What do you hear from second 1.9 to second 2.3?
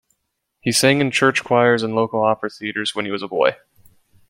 local